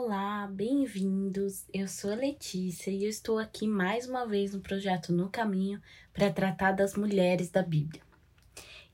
[0.00, 1.64] Olá, bem-vindos.
[1.74, 5.82] Eu sou a Letícia e eu estou aqui mais uma vez no projeto No Caminho
[6.14, 8.00] para tratar das mulheres da Bíblia.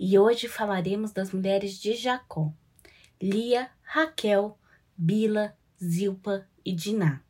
[0.00, 2.50] E hoje falaremos das mulheres de Jacó:
[3.20, 4.58] Lia, Raquel,
[4.96, 7.20] Bila, Zilpa e Diná.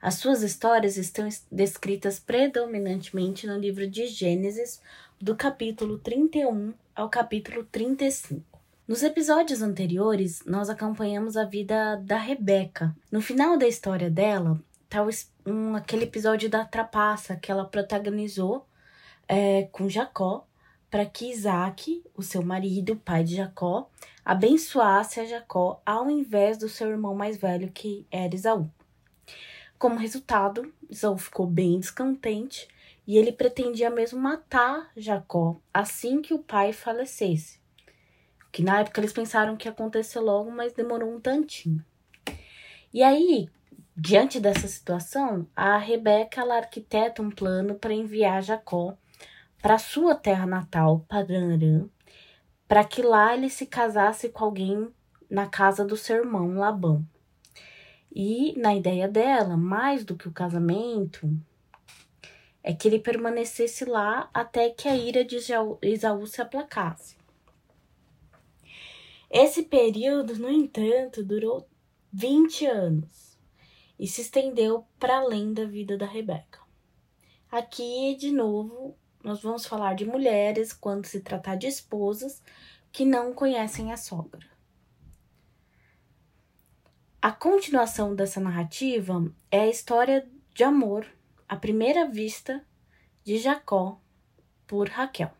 [0.00, 4.80] As suas histórias estão descritas predominantemente no livro de Gênesis,
[5.20, 8.51] do capítulo 31 ao capítulo 35.
[8.92, 12.94] Nos episódios anteriores, nós acompanhamos a vida da Rebeca.
[13.10, 15.02] No final da história dela, tá
[15.46, 18.66] um, aquele episódio da trapaça que ela protagonizou
[19.26, 20.46] é, com Jacó,
[20.90, 23.88] para que Isaac, o seu marido, pai de Jacó,
[24.22, 28.70] abençoasse a Jacó ao invés do seu irmão mais velho, que era Esaú.
[29.78, 32.68] Como resultado, Esaú ficou bem descontente
[33.06, 37.61] e ele pretendia mesmo matar Jacó assim que o pai falecesse
[38.52, 41.82] que na época eles pensaram que ia acontecer logo, mas demorou um tantinho.
[42.92, 43.48] E aí,
[43.96, 48.94] diante dessa situação, a Rebeca ela arquiteta um plano para enviar Jacó
[49.62, 51.88] para sua terra natal, Padan
[52.68, 54.88] para que lá ele se casasse com alguém
[55.30, 57.06] na casa do seu irmão Labão.
[58.14, 61.30] E na ideia dela, mais do que o casamento,
[62.62, 67.21] é que ele permanecesse lá até que a ira de Esaú se aplacasse.
[69.32, 71.66] Esse período, no entanto, durou
[72.12, 73.38] 20 anos
[73.98, 76.60] e se estendeu para além da vida da Rebeca.
[77.50, 78.94] Aqui, de novo,
[79.24, 82.42] nós vamos falar de mulheres quando se tratar de esposas
[82.92, 84.46] que não conhecem a sogra.
[87.22, 91.06] A continuação dessa narrativa é a história de amor
[91.48, 92.62] à primeira vista
[93.24, 93.98] de Jacó
[94.66, 95.30] por Raquel.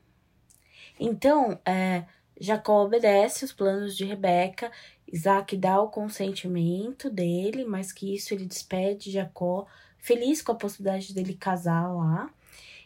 [0.98, 2.06] Então, é,
[2.42, 4.72] Jacó obedece os planos de Rebeca,
[5.06, 9.64] Isaac dá o consentimento dele, mas que isso ele despede Jacó,
[9.96, 12.28] feliz com a possibilidade dele casar lá,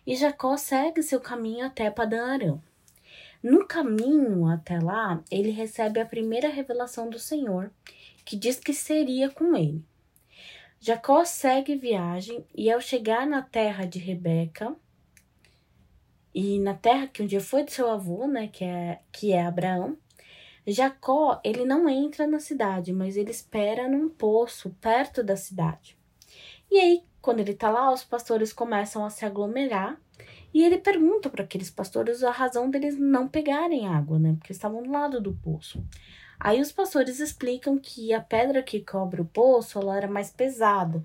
[0.06, 2.62] e Jacó segue seu caminho até Aram.
[3.43, 7.71] No caminho até lá, ele recebe a primeira revelação do Senhor,
[8.27, 9.83] que diz que seria com ele.
[10.78, 14.77] Jacó segue viagem e ao chegar na terra de Rebeca,
[16.39, 19.47] e na terra que um dia foi de seu avô, né, que é, que é
[19.47, 19.97] Abraão,
[20.67, 25.97] Jacó, ele não entra na cidade, mas ele espera num poço perto da cidade.
[26.71, 29.99] E aí, quando ele tá lá, os pastores começam a se aglomerar
[30.53, 34.35] e ele pergunta para aqueles pastores a razão deles não pegarem água, né?
[34.39, 35.83] Porque estavam do lado do poço.
[36.39, 41.03] Aí os pastores explicam que a pedra que cobre o poço ela era mais pesada.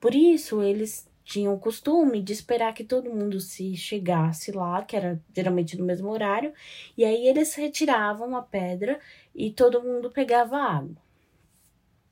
[0.00, 4.96] Por isso, eles tinham o costume de esperar que todo mundo se chegasse lá, que
[4.96, 6.52] era geralmente no mesmo horário,
[6.98, 8.98] e aí eles retiravam a pedra
[9.32, 10.96] e todo mundo pegava água.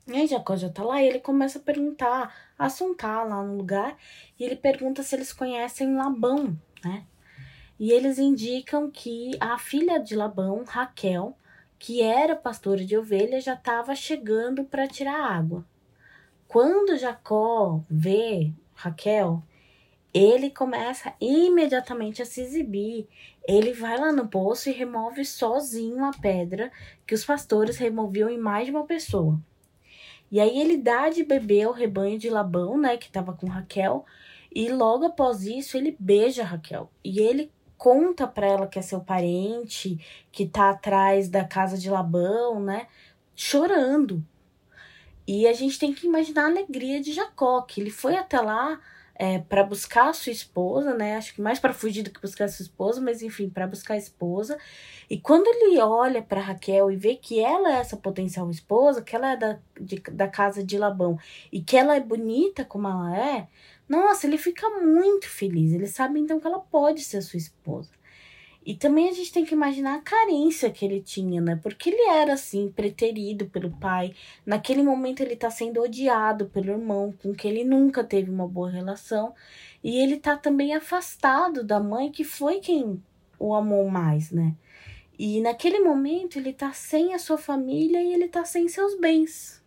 [0.07, 3.57] E aí Jacó já tá lá e ele começa a perguntar, a assuntar lá no
[3.57, 3.97] lugar,
[4.39, 7.05] e ele pergunta se eles conhecem Labão, né?
[7.77, 11.37] E eles indicam que a filha de Labão, Raquel,
[11.77, 15.65] que era pastora de ovelhas, já estava chegando para tirar água.
[16.47, 19.43] Quando Jacó vê Raquel,
[20.13, 23.09] ele começa imediatamente a se exibir.
[23.45, 26.71] Ele vai lá no poço e remove sozinho a pedra
[27.05, 29.37] que os pastores removiam em mais de uma pessoa.
[30.31, 34.05] E aí ele dá de beber ao rebanho de Labão, né, que estava com Raquel,
[34.49, 36.89] e logo após isso ele beija Raquel.
[37.03, 39.99] E ele conta para ela que é seu parente,
[40.31, 42.87] que tá atrás da casa de Labão, né,
[43.35, 44.23] chorando.
[45.31, 48.81] E a gente tem que imaginar a alegria de Jacó, que ele foi até lá
[49.13, 51.17] é, para buscar a sua esposa, né?
[51.17, 53.93] Acho que mais para fugir do que buscar a sua esposa, mas enfim, para buscar
[53.93, 54.57] a esposa.
[55.07, 59.15] E quando ele olha para Raquel e vê que ela é essa potencial esposa, que
[59.15, 61.15] ela é da, de, da casa de Labão
[61.51, 63.47] e que ela é bonita como ela é,
[63.87, 65.73] nossa, ele fica muito feliz.
[65.73, 67.91] Ele sabe então que ela pode ser sua esposa.
[68.69, 71.55] E também a gente tem que imaginar a carência que ele tinha, né?
[71.55, 74.13] Porque ele era assim, preterido pelo pai.
[74.45, 78.69] Naquele momento ele tá sendo odiado pelo irmão, com quem ele nunca teve uma boa
[78.69, 79.33] relação.
[79.83, 83.01] E ele tá também afastado da mãe, que foi quem
[83.39, 84.53] o amou mais, né?
[85.17, 89.63] E naquele momento ele tá sem a sua família e ele tá sem seus bens.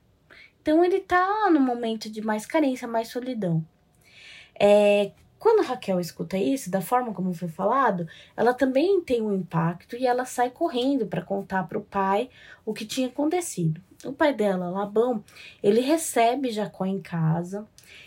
[0.60, 3.66] Então ele tá no momento de mais carência, mais solidão.
[4.55, 5.10] É,
[5.42, 8.06] quando Raquel escuta isso, da forma como foi falado,
[8.36, 12.30] ela também tem um impacto e ela sai correndo para contar para o pai
[12.64, 13.80] o que tinha acontecido.
[14.04, 15.24] O pai dela, Labão,
[15.60, 17.66] ele recebe Jacó em casa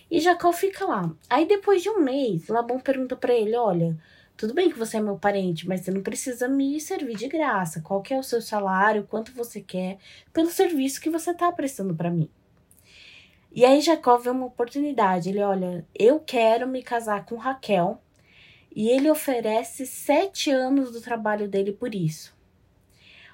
[0.09, 1.13] e Jacó fica lá.
[1.29, 3.97] Aí depois de um mês, Labão pergunta para ele: Olha,
[4.37, 7.81] tudo bem que você é meu parente, mas você não precisa me servir de graça.
[7.81, 9.07] Qual que é o seu salário?
[9.09, 9.97] Quanto você quer
[10.31, 12.29] pelo serviço que você está prestando para mim?
[13.55, 15.29] E aí Jacó vê uma oportunidade.
[15.29, 18.01] Ele olha, eu quero me casar com Raquel.
[18.75, 22.35] E ele oferece sete anos do trabalho dele por isso.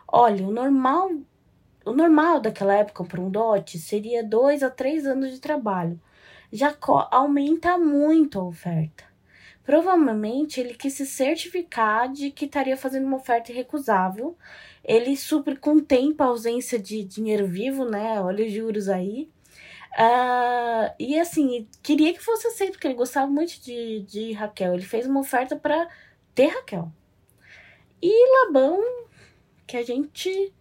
[0.07, 1.09] Olha, o normal,
[1.83, 5.99] o normal daquela época para um dote seria dois a três anos de trabalho.
[6.53, 9.03] Jacó aumenta muito a oferta.
[9.63, 14.37] Provavelmente ele quis se certificar de que estaria fazendo uma oferta irrecusável.
[14.83, 18.21] Ele supre com tempo a ausência de dinheiro vivo, né?
[18.21, 19.27] Olha os juros aí.
[19.93, 24.73] Uh, e assim, queria que fosse aceito, porque ele gostava muito de, de Raquel.
[24.73, 25.89] Ele fez uma oferta para
[26.33, 26.91] ter Raquel.
[28.01, 28.81] E Labão,
[29.67, 30.53] que a gente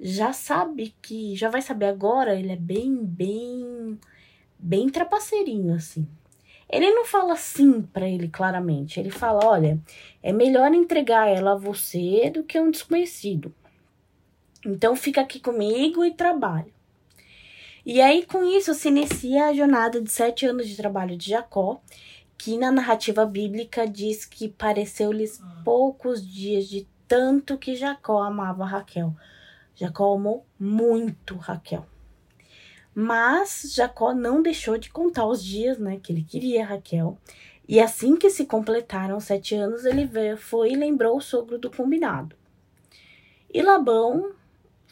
[0.00, 3.98] já sabe que, já vai saber agora, ele é bem, bem,
[4.58, 6.08] bem trapaceirinho, assim.
[6.68, 8.98] Ele não fala sim para ele claramente.
[8.98, 9.78] Ele fala: olha,
[10.22, 13.52] é melhor entregar ela a você do que a um desconhecido.
[14.64, 16.79] Então fica aqui comigo e trabalha.
[17.84, 21.80] E aí, com isso, se inicia a jornada de sete anos de trabalho de Jacó,
[22.36, 29.14] que na narrativa bíblica diz que pareceu-lhes poucos dias de tanto que Jacó amava Raquel.
[29.74, 31.86] Jacó amou muito Raquel.
[32.94, 37.18] Mas Jacó não deixou de contar os dias, né, que ele queria Raquel.
[37.68, 41.70] E assim que se completaram sete anos, ele veio, foi e lembrou o sogro do
[41.70, 42.36] combinado.
[43.52, 44.32] E Labão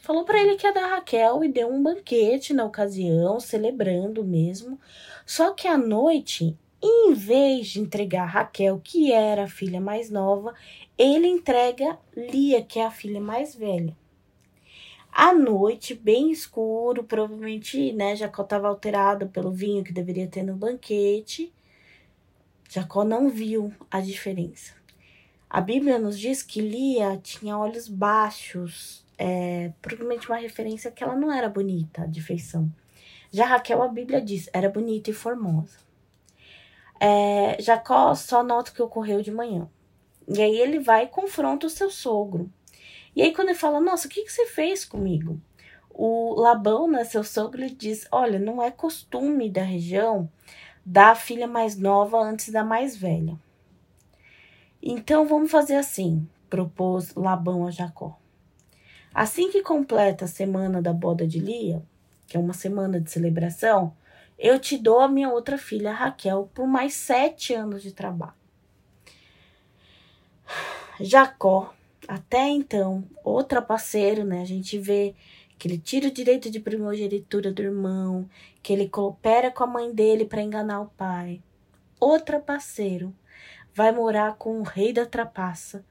[0.02, 4.78] falou para ele que ia dar Raquel e deu um banquete na ocasião, celebrando mesmo.
[5.26, 10.54] Só que à noite, em vez de entregar Raquel, que era a filha mais nova,
[10.96, 13.96] ele entrega Lia, que é a filha mais velha.
[15.12, 20.54] À noite, bem escuro, provavelmente, né, Jacó estava alterado pelo vinho que deveria ter no
[20.54, 21.52] banquete.
[22.68, 24.74] Jacó não viu a diferença.
[25.50, 31.16] A Bíblia nos diz que Lia tinha olhos baixos, é, provavelmente uma referência que ela
[31.16, 32.72] não era bonita de feição.
[33.30, 35.78] Já Raquel, a Bíblia diz, era bonita e formosa.
[37.00, 39.68] É, Jacó só nota o que ocorreu de manhã.
[40.26, 42.50] E aí ele vai e confronta o seu sogro.
[43.14, 45.40] E aí quando ele fala, nossa, o que, que você fez comigo?
[45.90, 50.30] O Labão, né, seu sogro, ele diz, olha, não é costume da região
[50.84, 53.38] dar a filha mais nova antes da mais velha.
[54.80, 58.18] Então vamos fazer assim, propôs Labão a Jacó.
[59.18, 61.82] Assim que completa a semana da boda de Lia,
[62.24, 63.92] que é uma semana de celebração,
[64.38, 68.36] eu te dou a minha outra filha, Raquel, por mais sete anos de trabalho.
[71.00, 71.74] Jacó,
[72.06, 74.40] até então, outra parceiro, né?
[74.40, 75.16] A gente vê
[75.58, 78.30] que ele tira o direito de primogenitura do irmão,
[78.62, 81.42] que ele coopera com a mãe dele para enganar o pai.
[81.98, 83.12] Outra parceiro
[83.74, 85.84] vai morar com o rei da trapaça,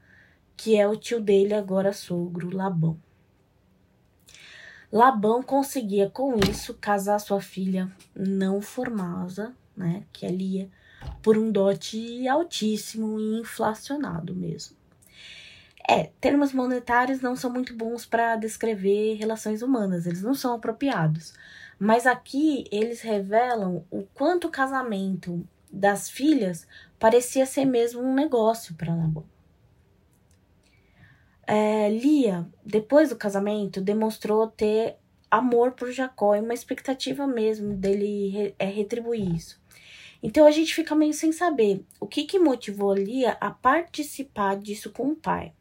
[0.56, 2.98] que é o tio dele, agora sogro, Labão.
[4.90, 10.70] Labão conseguia com isso casar sua filha não formosa, né, que é Lia,
[11.22, 14.76] por um dote altíssimo e inflacionado mesmo.
[15.86, 21.32] É, termos monetários não são muito bons para descrever relações humanas, eles não são apropriados.
[21.78, 26.66] Mas aqui eles revelam o quanto o casamento das filhas
[26.98, 29.24] parecia ser mesmo um negócio para Labão.
[31.50, 34.96] É, Lia, depois do casamento, demonstrou ter
[35.30, 39.58] amor por Jacó e uma expectativa mesmo dele re, é, retribuir isso.
[40.22, 44.90] Então a gente fica meio sem saber o que, que motivou Lia a participar disso
[44.90, 45.54] com o pai.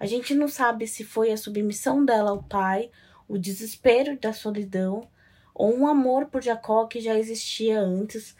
[0.00, 2.90] A gente não sabe se foi a submissão dela ao pai,
[3.28, 5.06] o desespero da solidão,
[5.54, 8.34] ou um amor por Jacó que já existia antes,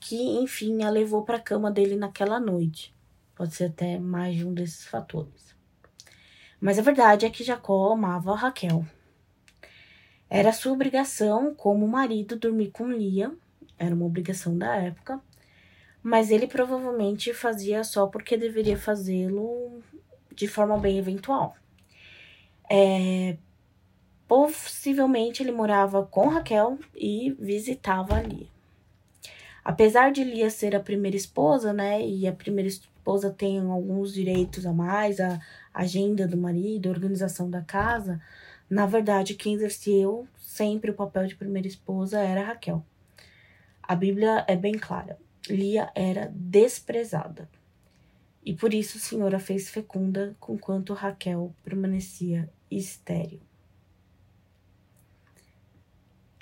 [0.00, 2.94] que enfim a levou para a cama dele naquela noite.
[3.34, 5.53] Pode ser até mais de um desses fatores.
[6.64, 8.86] Mas a verdade é que Jacó amava Raquel.
[10.30, 13.30] Era sua obrigação, como marido, dormir com Lia,
[13.78, 15.20] era uma obrigação da época,
[16.02, 19.82] mas ele provavelmente fazia só porque deveria fazê-lo
[20.34, 21.54] de forma bem eventual.
[22.70, 23.36] É,
[24.26, 28.48] possivelmente ele morava com Raquel e visitava Lia.
[29.62, 32.70] Apesar de Lia ser a primeira esposa, né, e a primeira
[33.04, 35.38] esposa tem alguns direitos a mais, a,
[35.74, 38.18] agenda do marido, organização da casa,
[38.70, 42.82] na verdade, quem exerceu sempre o papel de primeira esposa era Raquel.
[43.82, 45.18] A Bíblia é bem clara.
[45.50, 47.46] Lia era desprezada.
[48.42, 53.40] E por isso o Senhor a fez fecunda, conquanto Raquel permanecia estéril.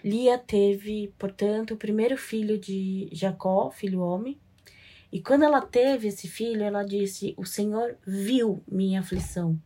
[0.05, 4.39] Lia teve, portanto, o primeiro filho de Jacó, filho homem,
[5.13, 9.61] e quando ela teve esse filho, ela disse: O Senhor viu minha aflição,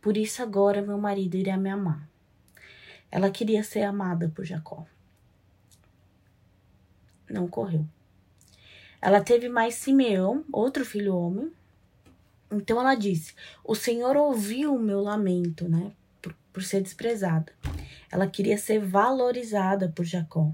[0.00, 2.08] por isso agora meu marido irá me amar.
[3.10, 4.86] Ela queria ser amada por Jacó.
[7.28, 7.84] não correu.
[9.02, 11.52] Ela teve mais Simeão, outro filho homem.
[12.52, 13.34] Então ela disse:
[13.64, 15.92] O Senhor ouviu o meu lamento, né?
[16.22, 17.52] Por, por ser desprezada.
[18.12, 20.52] Ela queria ser valorizada por Jacó.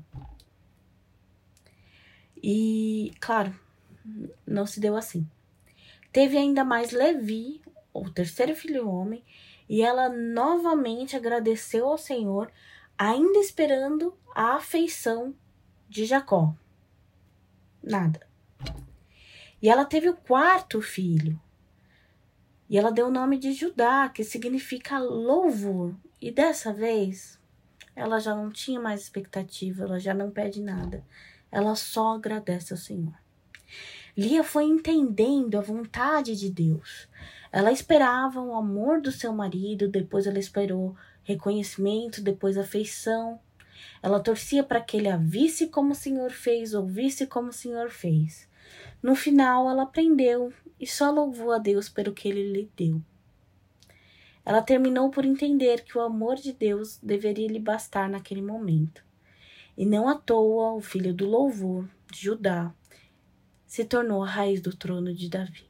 [2.42, 3.54] E, claro,
[4.46, 5.28] não se deu assim.
[6.12, 7.60] Teve ainda mais Levi,
[7.92, 9.24] o terceiro filho homem,
[9.68, 12.50] e ela novamente agradeceu ao Senhor,
[12.98, 15.34] ainda esperando a afeição
[15.88, 16.54] de Jacó.
[17.82, 18.26] Nada.
[19.62, 21.40] E ela teve o quarto filho.
[22.68, 25.94] E ela deu o nome de Judá, que significa louvor.
[26.20, 27.38] E dessa vez,
[27.94, 31.04] ela já não tinha mais expectativa, ela já não pede nada.
[31.50, 33.14] Ela só agradece ao Senhor.
[34.16, 37.08] Lia foi entendendo a vontade de Deus.
[37.52, 43.40] Ela esperava o amor do seu marido, depois ela esperou reconhecimento, depois afeição.
[44.02, 47.90] Ela torcia para que ele a visse como o Senhor fez, ouvisse como o Senhor
[47.90, 48.48] fez.
[49.02, 53.00] No final, ela aprendeu e só louvou a Deus pelo que ele lhe deu.
[54.44, 59.04] Ela terminou por entender que o amor de Deus deveria lhe bastar naquele momento.
[59.76, 62.74] E não à toa o filho do louvor, Judá,
[63.70, 65.62] se tornou a raiz do trono de Davi.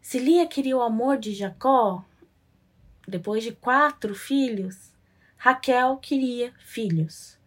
[0.00, 2.04] Se Lia queria o amor de Jacó,
[3.06, 4.90] depois de quatro filhos,
[5.36, 7.38] Raquel queria filhos.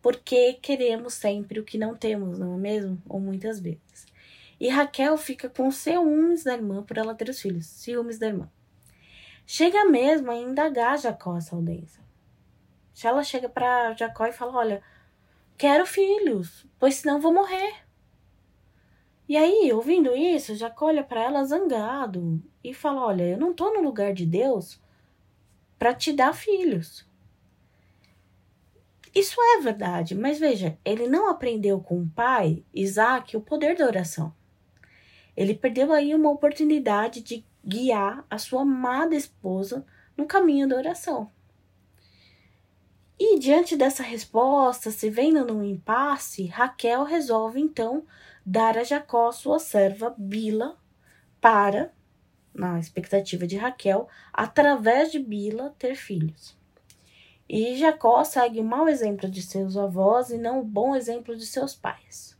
[0.00, 3.02] Porque queremos sempre o que não temos, não é mesmo?
[3.06, 4.06] Ou muitas vezes.
[4.58, 8.50] E Raquel fica com ciúmes da irmã por ela ter os filhos, ciúmes da irmã.
[9.46, 12.02] Chega mesmo a indagar Jacó essa audiência.
[12.94, 14.82] Se ela chega para Jacó e fala: Olha,
[15.58, 17.74] quero filhos, pois senão vou morrer.
[19.28, 23.70] E aí, ouvindo isso, Jacó olha para ela zangado e fala: Olha, eu não tô
[23.74, 24.80] no lugar de Deus
[25.78, 27.06] para te dar filhos.
[29.14, 33.86] Isso é verdade, mas veja, ele não aprendeu com o pai, Isaac, o poder da
[33.86, 34.32] oração.
[35.36, 39.84] Ele perdeu aí uma oportunidade de guiar a sua amada esposa
[40.16, 41.30] no caminho da oração.
[43.18, 48.04] E diante dessa resposta, se vendo num impasse, Raquel resolve então
[48.46, 50.78] dar a Jacó sua serva Bila
[51.40, 51.92] para,
[52.54, 56.56] na expectativa de Raquel, através de Bila ter filhos.
[57.48, 61.46] E Jacó segue o mau exemplo de seus avós e não o bom exemplo de
[61.46, 62.38] seus pais.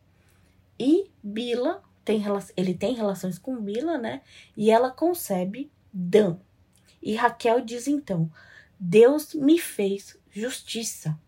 [0.78, 2.22] E Bila tem
[2.56, 4.22] ele tem relações com Bila, né?
[4.56, 6.38] E ela concebe Dan.
[7.02, 8.30] E Raquel diz então:
[8.78, 11.18] Deus me fez justiça.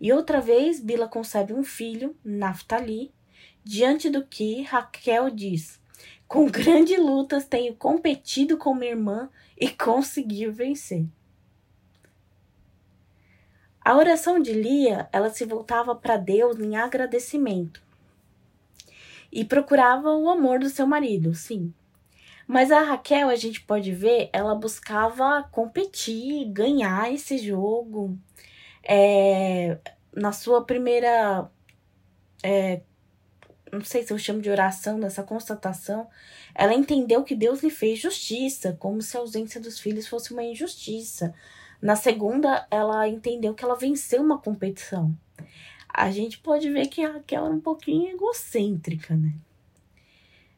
[0.00, 3.12] E outra vez, Bila concebe um filho, Naftali,
[3.64, 5.80] diante do que Raquel diz:
[6.28, 11.06] Com grandes lutas tenho competido com minha irmã e consegui vencer.
[13.80, 17.80] A oração de Lia, ela se voltava para Deus em agradecimento.
[19.30, 21.72] E procurava o amor do seu marido, sim.
[22.46, 28.16] Mas a Raquel, a gente pode ver, ela buscava competir, ganhar esse jogo.
[28.82, 29.78] É,
[30.14, 31.50] na sua primeira.
[32.42, 32.82] É,
[33.72, 36.08] não sei se eu chamo de oração, dessa constatação,
[36.54, 40.44] ela entendeu que Deus lhe fez justiça, como se a ausência dos filhos fosse uma
[40.44, 41.34] injustiça.
[41.82, 45.14] Na segunda, ela entendeu que ela venceu uma competição.
[45.88, 49.34] A gente pode ver que a Raquel era um pouquinho egocêntrica, né?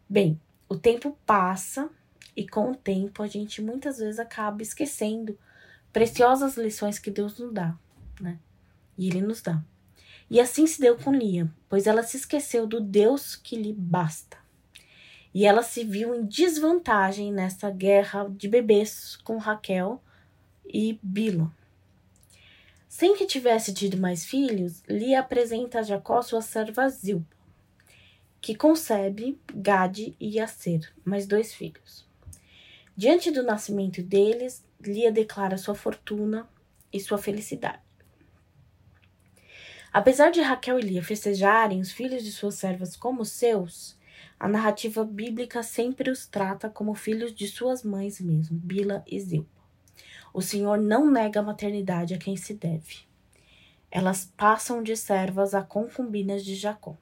[0.08, 1.88] Bem, o tempo passa
[2.36, 5.38] e com o tempo a gente muitas vezes acaba esquecendo
[5.92, 7.74] preciosas lições que Deus nos dá,
[8.20, 8.38] né?
[8.96, 9.62] E Ele nos dá.
[10.30, 14.36] E assim se deu com Lia, pois ela se esqueceu do Deus que lhe basta.
[15.32, 20.02] E ela se viu em desvantagem nessa guerra de bebês com Raquel
[20.66, 21.50] e Bila.
[22.88, 27.37] Sem que tivesse tido mais filhos, Lia apresenta a Jacó sua serva Zilpa
[28.40, 32.06] que concebe Gade e Aser, mais dois filhos.
[32.96, 36.48] Diante do nascimento deles, Lia declara sua fortuna
[36.92, 37.82] e sua felicidade.
[39.92, 43.98] Apesar de Raquel e Lia festejarem os filhos de suas servas como seus,
[44.38, 49.58] a narrativa bíblica sempre os trata como filhos de suas mães mesmo, Bila e Zilpa.
[50.32, 53.08] O Senhor não nega a maternidade a quem se deve.
[53.90, 56.96] Elas passam de servas a concubinas de Jacó.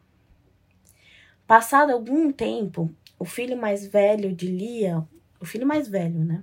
[1.46, 5.06] Passado algum tempo, o filho mais velho de Lia,
[5.40, 6.42] o filho mais velho, né?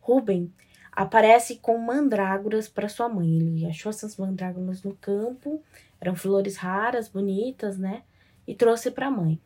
[0.00, 0.52] Ruben,
[0.92, 3.28] aparece com mandrágoras para sua mãe.
[3.28, 5.62] Ele achou essas mandrágoras no campo,
[6.00, 8.02] eram flores raras, bonitas, né?
[8.46, 9.40] E trouxe para a mãe.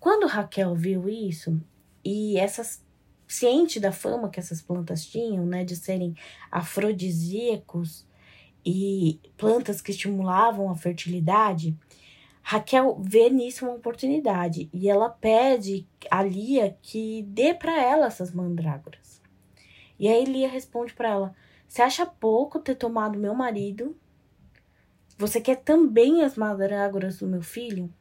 [0.00, 1.60] Quando Raquel viu isso,
[2.04, 2.84] e essas
[3.28, 6.14] ciente da fama que essas plantas tinham, né, de serem
[6.50, 8.06] afrodisíacos,
[8.64, 11.76] e plantas que estimulavam a fertilidade,
[12.48, 18.32] Raquel vê nisso uma oportunidade e ela pede a Lia que dê para ela essas
[18.32, 19.20] mandrágoras.
[19.98, 21.34] E aí Lia responde para ela:
[21.66, 23.96] Você acha pouco ter tomado meu marido?
[25.18, 27.92] Você quer também as mandrágoras do meu filho?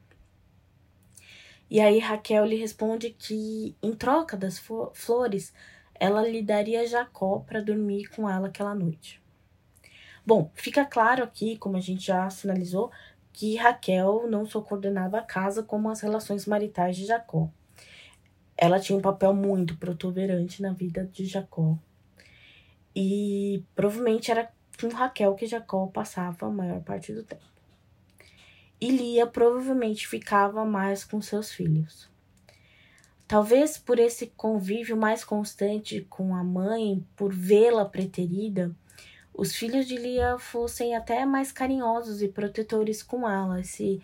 [1.67, 5.55] E aí Raquel lhe responde que, em troca das flores,
[5.95, 9.19] ela lhe daria Jacó para dormir com ela aquela noite.
[10.23, 12.91] Bom, fica claro aqui, como a gente já sinalizou,
[13.35, 17.49] que Raquel não só coordenava a casa como as relações maritais de Jacó.
[18.57, 21.77] Ela tinha um papel muito protuberante na vida de Jacó.
[22.95, 24.49] E provavelmente era
[24.79, 27.55] com Raquel que Jacó passava a maior parte do tempo
[28.79, 32.09] e Lia provavelmente ficava mais com seus filhos.
[33.27, 38.75] Talvez por esse convívio mais constante com a mãe, por vê-la preterida,
[39.37, 43.59] os filhos de Lia fossem até mais carinhosos e protetores com ela.
[43.59, 44.01] Esse,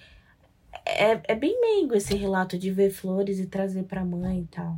[0.86, 4.48] é, é bem meigo esse relato de ver flores e trazer para a mãe e
[4.48, 4.78] tal.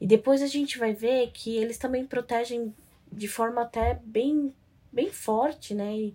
[0.00, 2.74] E depois a gente vai ver que eles também protegem
[3.12, 4.54] de forma até bem,
[4.92, 5.94] bem forte, né?
[5.94, 6.14] E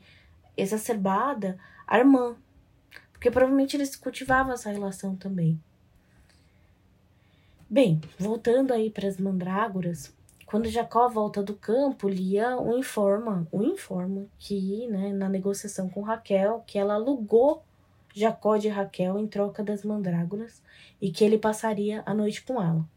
[0.57, 2.35] exacerbada a irmã,
[3.11, 5.61] porque provavelmente eles cultivavam essa relação também.
[7.69, 10.14] Bem, voltando aí para as mandrágoras,
[10.45, 16.01] quando Jacó volta do campo, Lia o informa, o informa que, né, na negociação com
[16.01, 17.63] Raquel, que ela alugou
[18.13, 20.61] Jacó de Raquel em troca das mandrágoras
[21.01, 22.87] e que ele passaria a noite com ela.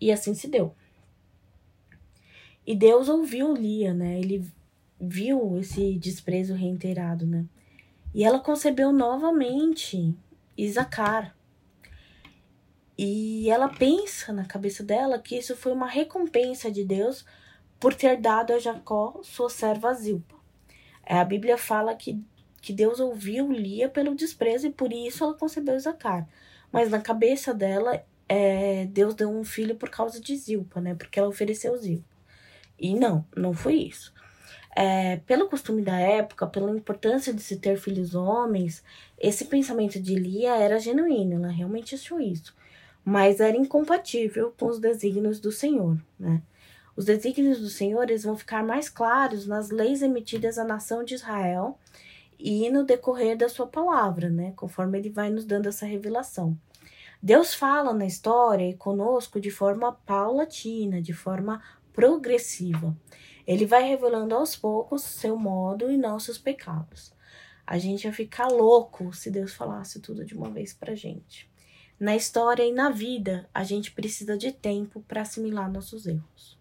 [0.00, 0.74] E assim se deu.
[2.66, 4.18] E Deus ouviu Lia, né?
[4.18, 4.44] Ele
[5.00, 7.44] viu esse desprezo reiterado, né?
[8.14, 10.14] E ela concebeu novamente
[10.56, 11.35] Isacar.
[12.98, 17.24] E ela pensa na cabeça dela que isso foi uma recompensa de Deus
[17.78, 20.34] por ter dado a Jacó sua serva Zilpa.
[21.04, 22.18] É, a Bíblia fala que,
[22.62, 26.26] que Deus ouviu Lia pelo desprezo e por isso ela concebeu Isacar.
[26.72, 30.94] Mas na cabeça dela, é, Deus deu um filho por causa de Zilpa, né?
[30.94, 32.16] Porque ela ofereceu Zilpa.
[32.78, 34.12] E não, não foi isso
[34.76, 38.84] é, pelo costume da época, pela importância de se ter filhos homens,
[39.18, 42.54] esse pensamento de Lia era genuíno, ela realmente achou isso,
[43.06, 46.42] mas era incompatível com os desígnios do Senhor, né?
[46.96, 51.14] Os desígnios do Senhor eles vão ficar mais claros nas leis emitidas à nação de
[51.14, 51.78] Israel
[52.36, 54.52] e no decorrer da sua palavra, né?
[54.56, 56.58] Conforme ele vai nos dando essa revelação.
[57.22, 62.96] Deus fala na história e conosco de forma paulatina, de forma progressiva.
[63.46, 67.14] Ele vai revelando aos poucos seu modo e nossos pecados.
[67.64, 71.48] A gente ia ficar louco se Deus falasse tudo de uma vez pra gente.
[71.98, 76.58] Na história e na vida, a gente precisa de tempo para assimilar nossos erros.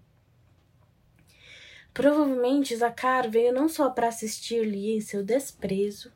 [1.94, 6.12] Provavelmente Zacar veio não só para assistir-lhe em seu desprezo,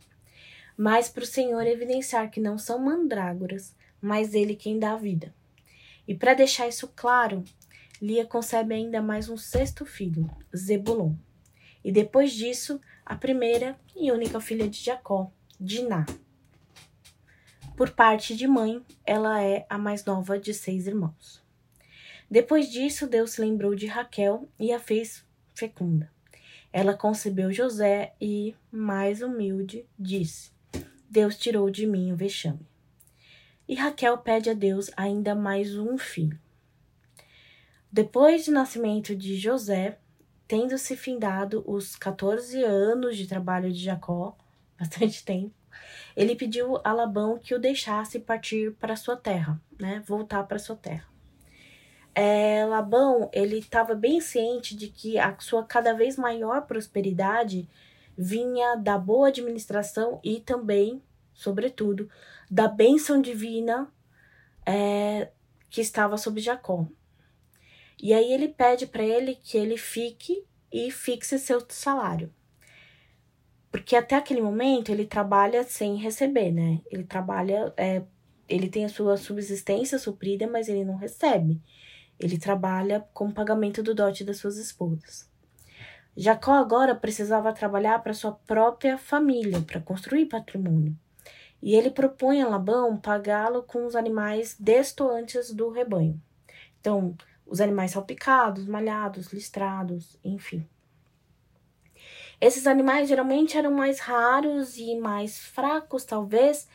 [0.78, 5.34] mas para o Senhor evidenciar que não são mandrágoras, mas ele quem dá a vida.
[6.08, 7.44] E para deixar isso claro,
[8.02, 11.14] Lia concebe ainda mais um sexto filho, Zebulon.
[11.84, 15.30] E depois disso, a primeira e única filha de Jacó,
[15.60, 16.06] Diná.
[17.80, 21.42] Por parte de mãe, ela é a mais nova de seis irmãos.
[22.30, 26.12] Depois disso, Deus se lembrou de Raquel e a fez fecunda.
[26.74, 30.52] Ela concebeu José e, mais humilde, disse:
[31.10, 32.68] Deus tirou de mim o vexame.
[33.66, 36.38] E Raquel pede a Deus ainda mais um filho.
[37.90, 40.00] Depois do nascimento de José,
[40.46, 44.38] tendo-se findado os 14 anos de trabalho de Jacó,
[44.78, 45.56] bastante tempo,
[46.16, 50.04] ele pediu a Labão que o deixasse partir para sua terra, né?
[50.06, 51.08] Voltar para sua terra.
[52.14, 57.70] É, Labão, ele estava bem ciente de que a sua cada vez maior prosperidade
[58.18, 61.02] vinha da boa administração e também,
[61.34, 62.10] sobretudo,
[62.52, 63.88] da bênção divina
[64.66, 65.30] é,
[65.70, 66.86] que estava sobre Jacó.
[68.02, 72.34] E aí ele pede para ele que ele fique e fixe seu salário.
[73.72, 76.82] Porque até aquele momento ele trabalha sem receber, né?
[76.90, 78.02] Ele trabalha, é,
[78.48, 81.62] ele tem a sua subsistência suprida, mas ele não recebe.
[82.20, 85.30] Ele trabalha com pagamento do dote das suas esposas.
[86.18, 90.98] Jacó agora precisava trabalhar para sua própria família, para construir patrimônio.
[91.62, 96.20] E ele propõe a Labão pagá-lo com os animais destoantes do rebanho.
[96.80, 100.68] Então, os animais salpicados, malhados, listrados, enfim.
[102.42, 106.68] Esses animais geralmente eram mais raros e mais fracos, talvez,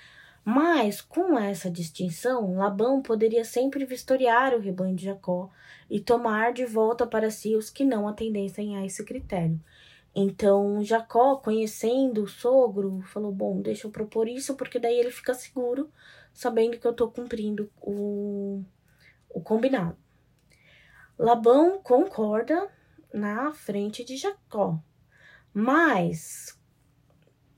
[0.44, 5.50] mas com essa distinção, Labão poderia sempre vistoriar o rebanho de Jacó
[5.88, 9.58] e tomar de volta para si os que não atendessem a esse critério.
[10.14, 15.32] Então Jacó, conhecendo o sogro, falou: Bom, deixa eu propor isso, porque daí ele fica
[15.32, 15.90] seguro,
[16.32, 18.62] sabendo que eu tô cumprindo o,
[19.30, 19.96] o combinado.
[21.18, 22.70] Labão concorda
[23.12, 24.78] na frente de Jacó,
[25.54, 26.58] mas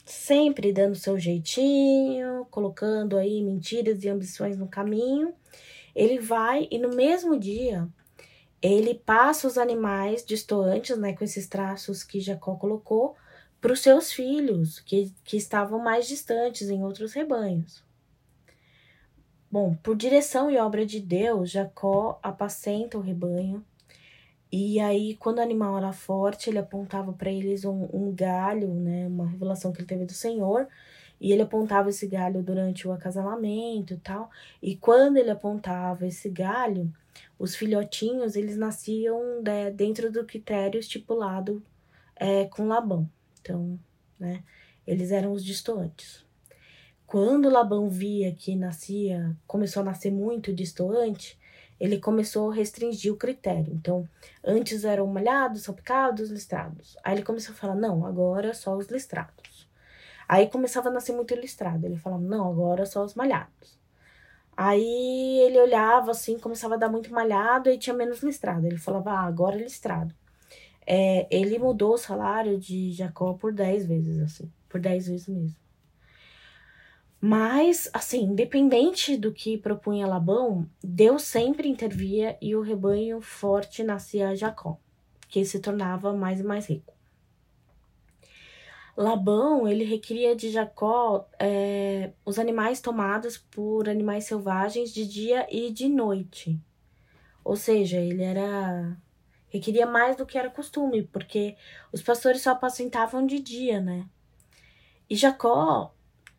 [0.04, 5.34] sempre dando seu jeitinho, colocando aí mentiras e ambições no caminho.
[5.94, 7.88] Ele vai e no mesmo dia
[8.60, 13.16] ele passa os animais distantes, né, com esses traços que Jacó colocou,
[13.60, 17.84] para os seus filhos, que, que estavam mais distantes em outros rebanhos.
[19.50, 23.64] Bom, por direção e obra de Deus, Jacó apacenta o rebanho.
[24.58, 29.06] E aí, quando o animal era forte, ele apontava para eles um, um galho, né,
[29.06, 30.66] uma revelação que ele teve do Senhor,
[31.20, 34.30] e ele apontava esse galho durante o acasalamento e tal.
[34.62, 36.90] E quando ele apontava esse galho,
[37.38, 41.62] os filhotinhos eles nasciam né, dentro do critério estipulado
[42.16, 43.06] é, com Labão.
[43.42, 43.78] Então,
[44.18, 44.42] né,
[44.86, 46.24] eles eram os distantes.
[47.06, 51.38] Quando Labão via que nascia, começou a nascer muito distante,
[51.78, 53.72] ele começou a restringir o critério.
[53.72, 54.08] Então,
[54.44, 56.96] antes eram malhados, salpicados, listrados.
[57.04, 59.68] Aí ele começou a falar: não, agora só os listrados.
[60.28, 61.86] Aí começava a nascer muito listrado.
[61.86, 63.76] Ele falava: não, agora só os malhados.
[64.56, 68.66] Aí ele olhava assim, começava a dar muito malhado e tinha menos listrado.
[68.66, 70.14] Ele falava, ah, agora é listrado.
[70.86, 75.65] É, ele mudou o salário de Jacó por 10 vezes, assim, por 10 vezes mesmo.
[77.28, 84.28] Mas, assim, independente do que propunha Labão, Deus sempre intervia e o rebanho forte nascia
[84.28, 84.78] a Jacó,
[85.28, 86.94] que se tornava mais e mais rico.
[88.96, 95.72] Labão, ele requeria de Jacó é, os animais tomados por animais selvagens de dia e
[95.72, 96.56] de noite.
[97.42, 98.96] Ou seja, ele era
[99.48, 101.56] requeria mais do que era costume, porque
[101.92, 104.06] os pastores só apacentavam de dia, né?
[105.10, 105.95] E Jacó,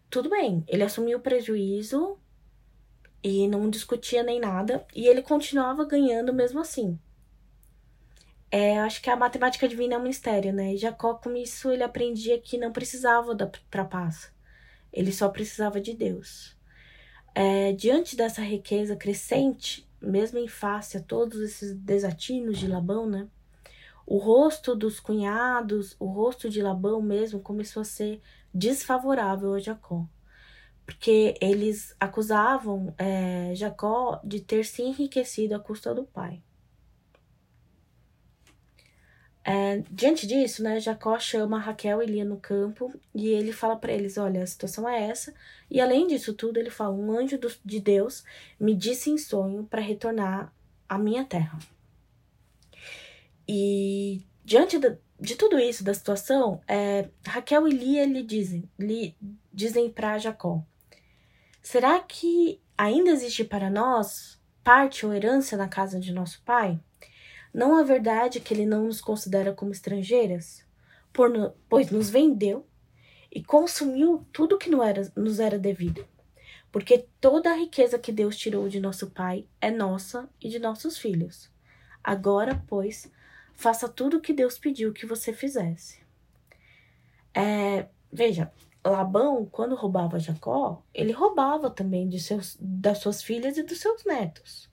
[0.09, 2.17] tudo bem, ele assumiu o prejuízo
[3.23, 6.97] e não discutia nem nada, e ele continuava ganhando mesmo assim.
[8.49, 10.73] É, acho que a matemática divina é um mistério, né?
[10.73, 14.31] E Jacó, com isso, ele aprendia que não precisava da trapaça.
[14.93, 16.55] Ele só precisava de Deus.
[17.35, 23.27] É, diante dessa riqueza crescente, mesmo em face a todos esses desatinos de Labão, né?
[24.05, 28.21] O rosto dos cunhados, o rosto de Labão mesmo, começou a ser
[28.57, 30.07] desfavorável a Jacó.
[30.85, 36.41] Porque eles acusavam é, Jacó de ter se enriquecido à custa do pai.
[39.43, 43.93] É, diante disso, né, Jacó chama Raquel e Lia no campo e ele fala para
[43.93, 45.33] eles: Olha, a situação é essa.
[45.71, 48.25] E além disso tudo, ele fala: Um anjo do, de Deus
[48.59, 50.53] me disse em sonho para retornar
[50.87, 51.57] à minha terra.
[53.47, 59.15] E diante de, de tudo isso, da situação, é, Raquel e Lia lhe dizem, lhe
[59.51, 60.63] dizem para Jacó:
[61.61, 66.79] Será que ainda existe para nós parte ou herança na casa de nosso pai?
[67.53, 70.65] Não é verdade que ele não nos considera como estrangeiras?
[71.17, 72.67] No, pois nos vendeu
[73.31, 76.07] e consumiu tudo que não era, nos era devido.
[76.71, 80.99] Porque toda a riqueza que Deus tirou de nosso pai é nossa e de nossos
[80.99, 81.49] filhos.
[82.03, 83.11] Agora, pois,
[83.57, 85.99] faça tudo o que Deus pediu que você fizesse.
[87.33, 88.51] É, veja,
[88.85, 94.05] Labão, quando roubava Jacó, ele roubava também de seus, das suas filhas e dos seus
[94.05, 94.71] netos.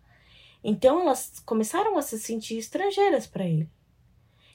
[0.62, 3.68] Então elas começaram a se sentir estrangeiras para ele.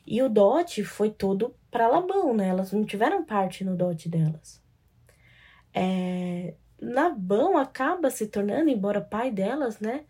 [0.06, 2.48] E o dote foi todo para Labão, né?
[2.48, 4.62] Elas não tiveram parte no dote delas.
[5.74, 10.06] É, Labão acaba se tornando, embora pai delas, né?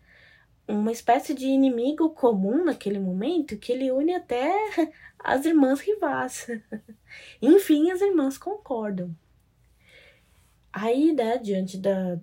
[0.70, 4.52] Uma espécie de inimigo comum naquele momento que ele une até
[5.18, 6.46] as irmãs rivais.
[7.42, 9.14] Enfim, as irmãs concordam.
[10.72, 12.20] Aí, né, diante da,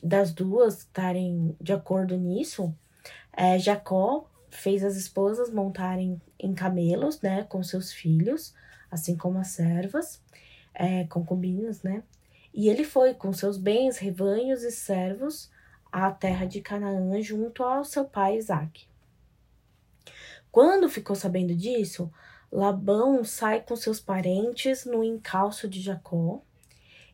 [0.00, 2.72] das duas estarem de acordo nisso,
[3.32, 8.54] é, Jacó fez as esposas montarem em camelos, né, com seus filhos,
[8.88, 10.22] assim como as servas,
[10.72, 12.04] é, concubinas, né?
[12.54, 15.50] E ele foi com seus bens, rebanhos e servos
[15.90, 18.86] à terra de Canaã junto ao seu pai Isaque.
[20.50, 22.10] Quando ficou sabendo disso,
[22.50, 26.40] Labão sai com seus parentes no encalço de Jacó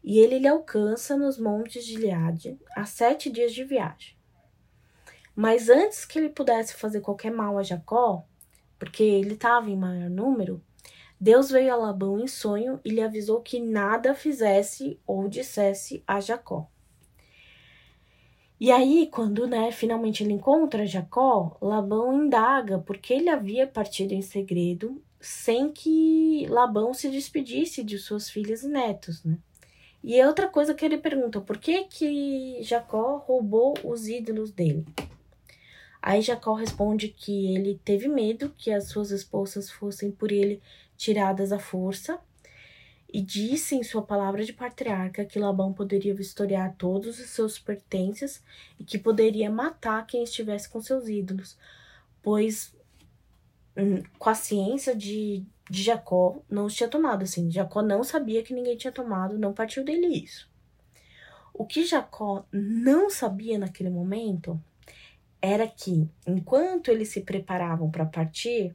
[0.03, 4.17] e ele lhe alcança nos montes de Gileade a sete dias de viagem.
[5.35, 8.25] Mas antes que ele pudesse fazer qualquer mal a Jacó,
[8.79, 10.63] porque ele estava em maior número,
[11.19, 16.21] Deus veio a Labão em sonho e lhe avisou que nada fizesse ou dissesse a
[16.21, 16.69] Jacó.
[18.65, 24.23] E aí, quando né, finalmente ele encontra Jacó, Labão indaga porque ele havia partido em
[24.23, 29.37] segredo, sem que Labão se despedisse de suas filhas e netos, né?
[30.03, 34.87] E é outra coisa que ele pergunta, por que que Jacó roubou os ídolos dele?
[36.01, 40.63] Aí Jacó responde que ele teve medo que as suas esposas fossem por ele
[40.97, 42.19] tiradas à força
[43.15, 48.43] e disse em sua palavra de patriarca que Labão poderia vistoriar todos os seus pertences
[48.77, 51.57] e que poderia matar quem estivesse com seus ídolos,
[52.21, 52.75] pois
[53.77, 57.49] hum, com a ciência de, de Jacó não os tinha tomado assim.
[57.53, 60.51] Jacó não sabia que ninguém tinha tomado, não partiu dele isso.
[61.53, 64.61] O que Jacó não sabia naquele momento
[65.41, 68.75] era que, enquanto eles se preparavam para partir,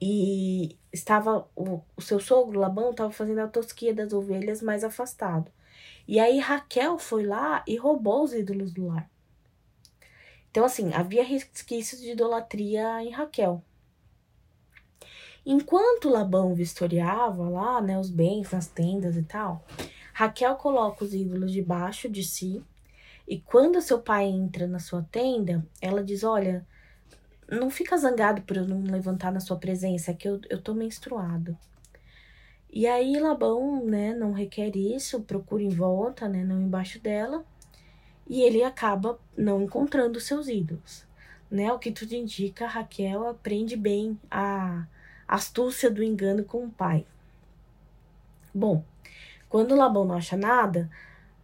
[0.00, 5.50] e estava o, o seu sogro Labão estava fazendo a tosquia das ovelhas mais afastado.
[6.06, 9.10] E aí Raquel foi lá e roubou os ídolos do lar.
[10.50, 13.62] Então, assim, havia resquícios de idolatria em Raquel.
[15.44, 19.64] Enquanto Labão vistoriava lá, né, os bens nas tendas e tal,
[20.12, 22.64] Raquel coloca os ídolos debaixo de si
[23.28, 26.66] e quando seu pai entra na sua tenda, ela diz: Olha,
[27.50, 30.74] não fica zangado por eu não levantar na sua presença, é que eu, eu tô
[30.74, 31.56] menstruado.
[32.70, 37.44] E aí Labão, né, não requer isso, procura em volta, né, não embaixo dela,
[38.28, 41.06] e ele acaba não encontrando seus ídolos.
[41.50, 44.84] Né, o que tudo indica, Raquel aprende bem a
[45.28, 47.06] astúcia do engano com o pai.
[48.52, 48.82] Bom,
[49.48, 50.90] quando Labão não acha nada,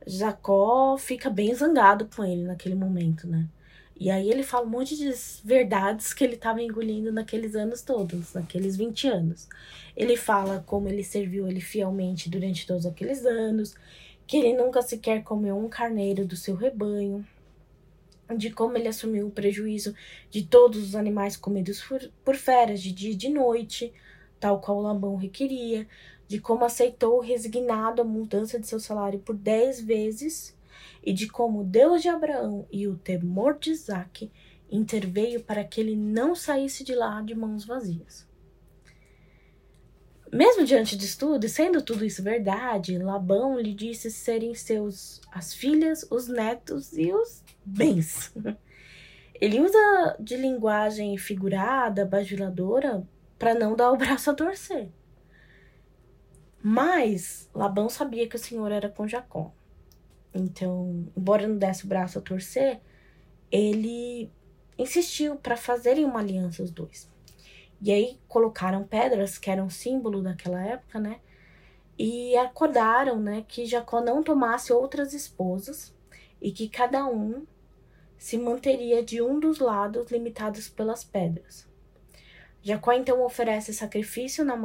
[0.07, 3.49] Jacó fica bem zangado com ele naquele momento, né?
[4.03, 8.35] E aí ele fala um monte de verdades que ele estava engolindo naqueles anos todos,
[8.35, 9.49] naqueles 20 anos.
[9.97, 13.77] Ele fala como ele serviu ele fielmente durante todos aqueles anos,
[14.27, 17.25] que ele nunca sequer comeu um carneiro do seu rebanho,
[18.37, 19.95] de como ele assumiu o prejuízo
[20.29, 21.81] de todos os animais comidos
[22.25, 23.93] por, feras de dia e de noite,
[24.41, 25.87] tal qual Labão requeria,
[26.27, 30.57] de como aceitou resignado a mudança de seu salário por dez vezes
[31.03, 34.31] e de como Deus de Abraão e o temor de Isaac
[34.71, 38.27] interveio para que ele não saísse de lá de mãos vazias.
[40.33, 45.53] Mesmo diante de tudo, e sendo tudo isso verdade, Labão lhe disse serem seus as
[45.53, 48.33] filhas, os netos e os bens.
[49.39, 53.07] Ele usa de linguagem figurada, bajuladora,
[53.39, 54.89] para não dar o braço a torcer.
[56.63, 59.53] Mas Labão sabia que o Senhor era com Jacó.
[60.35, 62.81] Então, embora não desse o braço a torcer,
[63.51, 64.31] ele
[64.79, 67.11] insistiu para fazerem uma aliança os dois.
[67.81, 71.21] E aí colocaram pedras, que eram símbolo daquela época, né?
[71.99, 75.95] E acordaram, né, que Jacó não tomasse outras esposas
[76.41, 77.47] e que cada um
[78.17, 81.67] se manteria de um dos lados limitados pelas pedras.
[82.63, 84.57] Jacó então oferece sacrifício na,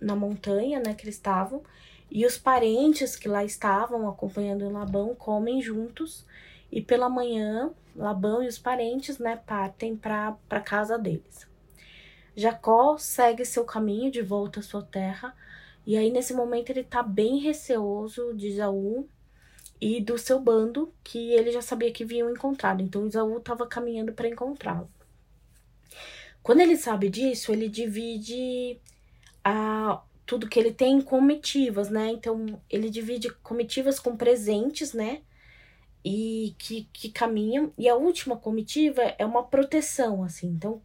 [0.00, 1.62] na montanha, né, que eles estavam,
[2.10, 6.26] e os parentes que lá estavam acompanhando Labão comem juntos,
[6.70, 11.46] e pela manhã Labão e os parentes, né, partem para a casa deles.
[12.36, 15.36] Jacó segue seu caminho de volta à sua terra,
[15.86, 19.08] e aí nesse momento ele tá bem receoso de Isaú
[19.80, 22.82] e do seu bando, que ele já sabia que vinham encontrado.
[22.82, 24.88] Então Isaú estava caminhando para encontrá-lo.
[26.42, 28.78] Quando ele sabe disso, ele divide
[29.44, 32.08] a, tudo que ele tem em comitivas, né?
[32.10, 35.22] Então, ele divide comitivas com presentes, né?
[36.04, 37.72] E que, que caminham.
[37.76, 40.46] E a última comitiva é uma proteção, assim.
[40.46, 40.80] Então,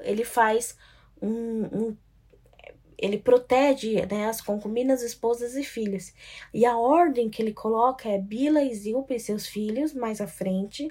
[0.00, 0.78] ele faz
[1.20, 1.96] um, um
[2.96, 6.14] ele protege né, as concubinas, esposas e filhas.
[6.54, 10.26] E a ordem que ele coloca é Bila e Zilpa e seus filhos, mais à
[10.26, 10.90] frente,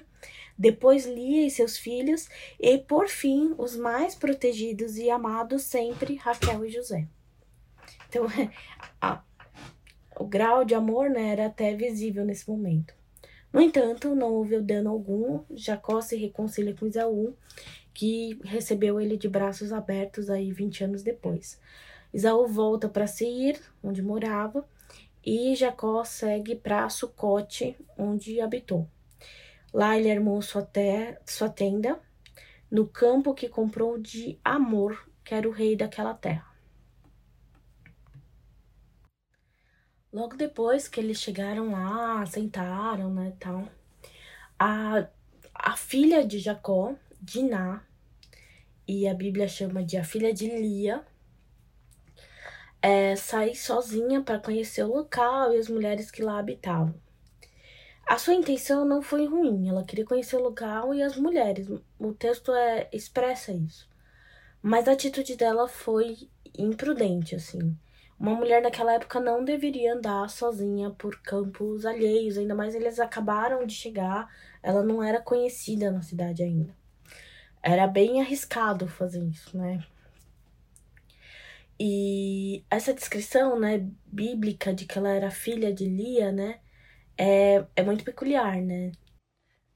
[0.56, 2.28] depois Lia e seus filhos,
[2.60, 7.08] e por fim, os mais protegidos e amados sempre, Raquel e José.
[8.16, 8.26] Então,
[9.00, 9.22] a,
[10.18, 12.94] o grau de amor né, era até visível nesse momento.
[13.52, 15.42] No entanto, não houve dano algum.
[15.54, 17.34] Jacó se reconcilia com Isaú,
[17.94, 21.60] que recebeu ele de braços abertos aí 20 anos depois.
[22.12, 24.66] Isaú volta para Seir, onde morava,
[25.24, 28.88] e Jacó segue para Sucote, onde habitou.
[29.72, 32.00] Lá ele armou sua, te sua tenda
[32.70, 36.55] no campo que comprou de Amor, que era o rei daquela terra.
[40.16, 43.68] Logo depois que eles chegaram lá, sentaram, né, tal,
[44.58, 45.06] a,
[45.52, 47.84] a filha de Jacó, Diná,
[48.88, 51.04] e a Bíblia chama de a filha de Lia,
[52.80, 56.94] é, sai sozinha para conhecer o local e as mulheres que lá habitavam.
[58.06, 61.68] A sua intenção não foi ruim, ela queria conhecer o local e as mulheres.
[61.98, 63.86] O texto é, expressa isso.
[64.62, 67.76] Mas a atitude dela foi imprudente, assim.
[68.18, 73.66] Uma mulher naquela época não deveria andar sozinha por campos alheios, ainda mais eles acabaram
[73.66, 74.28] de chegar,
[74.62, 76.74] ela não era conhecida na cidade ainda.
[77.62, 79.84] Era bem arriscado fazer isso, né?
[81.78, 86.60] E essa descrição, né, bíblica de que ela era filha de Lia, né,
[87.18, 88.92] é, é muito peculiar, né?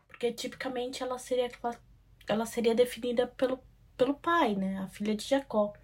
[0.09, 1.50] Porque tipicamente ela seria
[2.29, 3.61] ela seria definida pelo,
[3.96, 5.74] pelo pai, né, a filha de Jacó.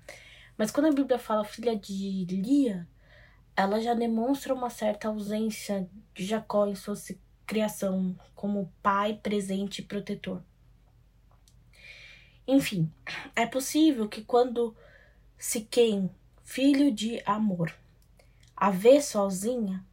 [0.57, 2.89] Mas quando a Bíblia fala filha de Lia,
[3.57, 6.95] ela já demonstra uma certa ausência de Jacó em sua
[7.47, 10.43] criação como pai presente e protetor.
[12.47, 12.91] Enfim,
[13.35, 14.77] é possível que quando
[15.39, 16.11] Siquém,
[16.45, 17.75] filho de Amor,
[18.57, 19.85] a vê sozinha,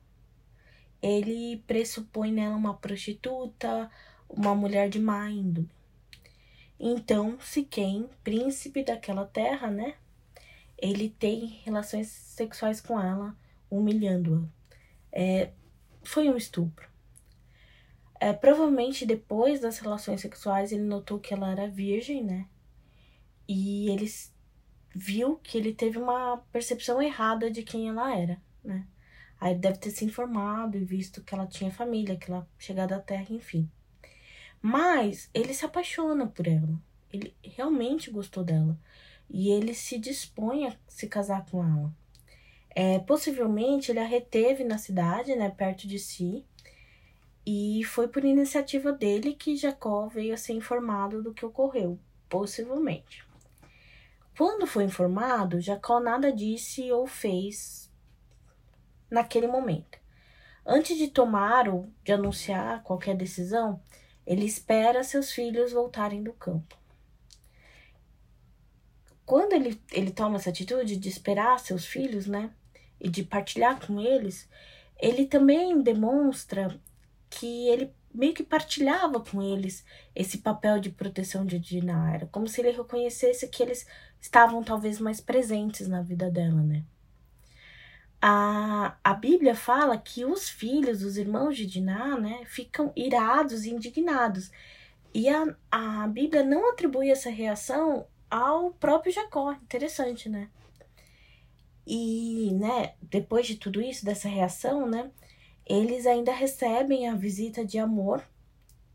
[1.02, 3.91] ele pressupõe nela uma prostituta,
[4.30, 5.69] uma mulher de má índole.
[6.80, 9.95] Então, Siquém, príncipe daquela terra, né?
[10.83, 13.33] Ele tem relações sexuais com ela,
[13.69, 14.45] humilhando-a.
[15.13, 15.53] É,
[16.03, 16.89] foi um estupro.
[18.19, 22.49] É, provavelmente depois das relações sexuais ele notou que ela era virgem, né?
[23.47, 24.35] E eles
[24.93, 28.85] viu que ele teve uma percepção errada de quem ela era, né?
[29.39, 32.99] Aí deve ter se informado e visto que ela tinha família, que ela chegada à
[32.99, 33.71] Terra, enfim.
[34.61, 36.77] Mas ele se apaixona por ela.
[37.09, 38.77] Ele realmente gostou dela.
[39.29, 41.93] E ele se dispõe a se casar com ela.
[42.75, 46.45] É, possivelmente ele a reteve na cidade, né, perto de si.
[47.45, 53.25] E foi por iniciativa dele que Jacó veio a ser informado do que ocorreu, possivelmente.
[54.38, 57.91] Quando foi informado, Jacó nada disse ou fez
[59.09, 59.99] naquele momento.
[60.65, 63.81] Antes de tomar ou de anunciar qualquer decisão,
[64.25, 66.77] ele espera seus filhos voltarem do campo.
[69.25, 72.51] Quando ele, ele toma essa atitude de esperar seus filhos, né,
[72.99, 74.49] e de partilhar com eles,
[74.99, 76.79] ele também demonstra
[77.29, 79.83] que ele meio que partilhava com eles
[80.15, 82.13] esse papel de proteção de Diná.
[82.13, 83.88] Era como se ele reconhecesse que eles
[84.21, 86.83] estavam talvez mais presentes na vida dela, né?
[88.21, 93.71] A, a Bíblia fala que os filhos, os irmãos de Diná, né, ficam irados e
[93.71, 94.49] indignados.
[95.13, 99.53] E a, a Bíblia não atribui essa reação ao próprio Jacó.
[99.53, 100.49] Interessante, né?
[101.85, 105.11] E, né, depois de tudo isso, dessa reação, né,
[105.63, 108.23] eles ainda recebem a visita de amor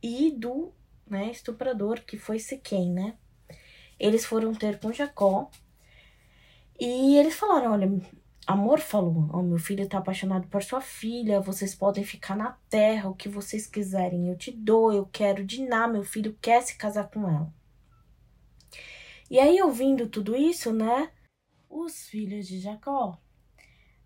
[0.02, 0.72] e do
[1.06, 3.14] né, estuprador, que foi Siquém, né?
[3.98, 5.48] Eles foram ter com Jacó
[6.78, 7.88] e eles falaram: Olha,
[8.46, 13.08] amor falou: oh, Meu filho está apaixonado por sua filha, vocês podem ficar na terra,
[13.08, 17.08] o que vocês quiserem, eu te dou, eu quero Diná, meu filho quer se casar
[17.10, 17.57] com ela.
[19.30, 21.10] E aí, ouvindo tudo isso, né?
[21.68, 23.20] Os filhos de Jacó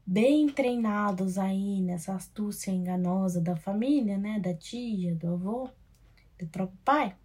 [0.07, 5.71] bem treinados aí nessa astúcia enganosa da família, né, da tia, do avô,
[6.39, 7.17] do próprio pai,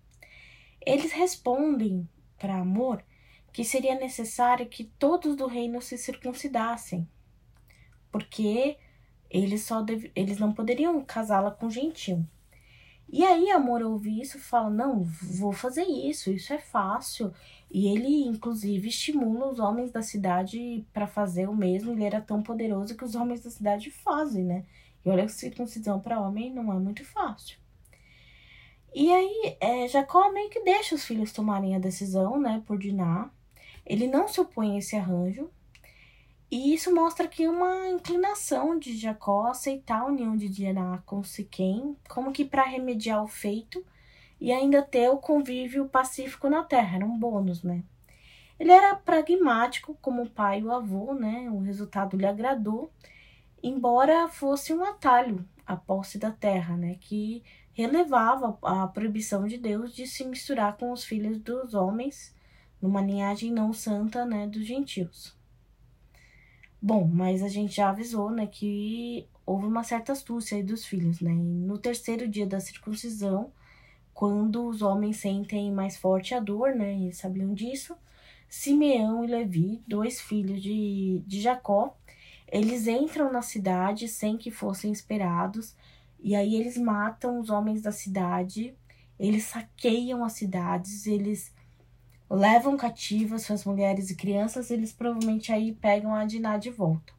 [0.86, 2.08] eles respondem
[2.38, 3.04] para Amor
[3.52, 7.10] que seria necessário que todos do reino se circuncidassem,
[8.12, 8.78] porque
[9.30, 12.24] eles só deve, eles não poderiam casá-la com gentil.
[13.10, 17.34] E aí Amor ouve isso e fala: "Não, vou fazer isso, isso é fácil".
[17.72, 21.92] E ele, inclusive, estimula os homens da cidade para fazer o mesmo.
[21.92, 24.66] Ele era tão poderoso que os homens da cidade fazem, né?
[25.06, 27.58] E olha que circuncisão para homem não é muito fácil.
[28.94, 33.30] E aí, é, Jacó meio que deixa os filhos tomarem a decisão, né, por Diná.
[33.86, 35.50] Ele não se opõe a esse arranjo.
[36.50, 41.98] E isso mostra que uma inclinação de Jacó aceitar a união de Diná com Siquém,
[42.08, 43.86] como que para remediar o feito
[44.40, 47.84] e ainda ter o convívio pacífico na terra, era um bônus, né?
[48.58, 51.50] Ele era pragmático como o pai e o avô, né?
[51.52, 52.92] O resultado lhe agradou,
[53.62, 56.96] embora fosse um atalho a posse da terra, né?
[57.00, 57.44] Que
[57.74, 62.34] relevava a proibição de Deus de se misturar com os filhos dos homens
[62.82, 65.37] numa linhagem não santa, né, dos gentios.
[66.82, 71.22] Bom, mas a gente já avisou, né, que houve uma certa astúcia aí dos filhos,
[71.22, 71.32] né?
[71.32, 73.52] E no terceiro dia da circuncisão,
[74.14, 76.94] quando os homens sentem mais forte a dor, né?
[76.96, 77.96] E sabiam disso.
[78.50, 81.96] Simeão e Levi, dois filhos de, de Jacó,
[82.48, 85.76] eles entram na cidade sem que fossem esperados,
[86.20, 88.74] e aí eles matam os homens da cidade,
[89.20, 91.52] eles saqueiam as cidades, eles
[92.30, 97.14] levam cativas suas mulheres e crianças, eles provavelmente aí pegam a Diná de volta.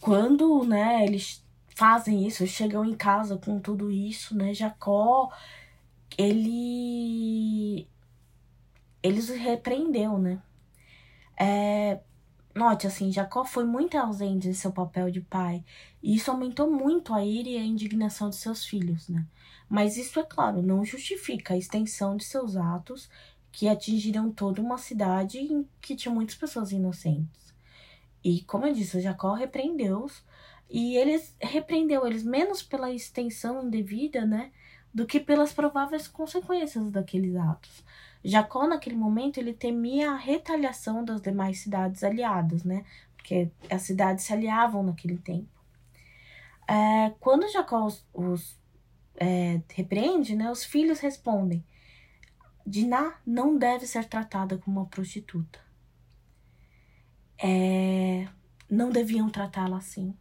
[0.00, 1.44] Quando, né, eles
[1.74, 4.52] fazem isso, chegam em casa com tudo isso, né?
[4.52, 5.30] Jacó,
[6.16, 7.86] ele.
[9.02, 10.42] Eles repreendeu, né?
[11.38, 12.00] É,
[12.58, 15.64] note, assim, Jacó foi muito ausente em seu papel de pai,
[16.02, 19.24] e isso aumentou muito a ira e a indignação de seus filhos, né?
[19.68, 23.08] Mas isso, é claro, não justifica a extensão de seus atos
[23.52, 27.54] que atingiram toda uma cidade em que tinha muitas pessoas inocentes.
[28.22, 30.24] E, como eu disse, Jacó repreendeu-os,
[30.68, 34.52] e eles repreendeu eles menos pela extensão indevida, né,
[34.92, 37.84] do que pelas prováveis consequências daqueles atos.
[38.24, 42.84] Jacó, naquele momento, ele temia a retaliação das demais cidades aliadas, né?
[43.16, 45.48] Porque as cidades se aliavam naquele tempo.
[46.66, 48.58] É, quando Jacó os, os
[49.16, 51.64] é, repreende, né, os filhos respondem:
[52.66, 55.60] Diná não deve ser tratada como uma prostituta.
[57.42, 58.28] É,
[58.68, 60.14] não deviam tratá-la assim.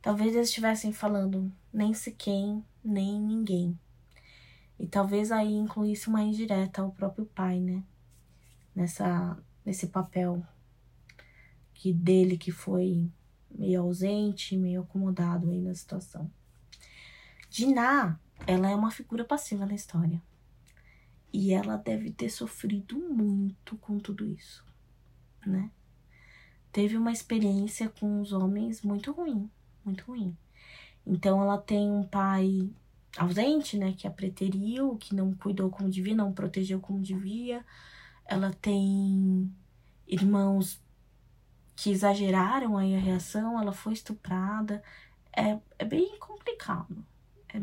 [0.00, 3.78] Talvez eles estivessem falando nem se quem, nem ninguém.
[4.82, 7.84] E talvez aí incluísse uma indireta ao próprio pai, né?
[8.74, 10.44] Nessa, nesse papel
[11.72, 13.08] que dele que foi
[13.48, 16.28] meio ausente, meio acomodado aí na situação.
[17.48, 20.20] Diná, ela é uma figura passiva na história.
[21.32, 24.66] E ela deve ter sofrido muito com tudo isso,
[25.46, 25.70] né?
[26.72, 29.48] Teve uma experiência com os homens muito ruim,
[29.84, 30.36] muito ruim.
[31.06, 32.68] Então ela tem um pai
[33.16, 37.64] ausente, né, que a preteriu, que não cuidou como devia, não protegeu como devia.
[38.26, 39.52] Ela tem
[40.06, 40.80] irmãos
[41.76, 44.82] que exageraram aí a reação, ela foi estuprada.
[45.36, 47.04] É, é bem complicado.
[47.48, 47.62] É,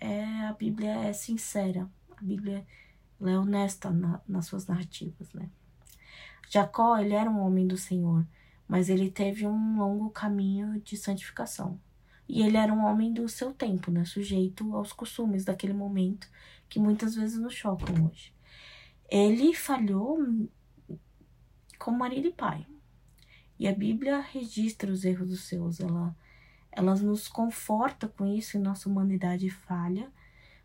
[0.00, 1.88] é, a Bíblia é sincera.
[2.16, 2.66] A Bíblia
[3.20, 5.48] é honesta na, nas suas narrativas, né?
[6.48, 8.24] Jacó, ele era um homem do Senhor
[8.68, 11.80] mas ele teve um longo caminho de santificação.
[12.28, 14.04] E ele era um homem do seu tempo, né?
[14.04, 16.28] Sujeito aos costumes daquele momento,
[16.68, 18.34] que muitas vezes nos chocam hoje.
[19.08, 20.18] Ele falhou
[21.78, 22.66] como marido e pai.
[23.58, 25.78] E a Bíblia registra os erros dos seus.
[25.78, 26.16] Ela,
[26.72, 30.10] ela nos conforta com isso em nossa humanidade falha,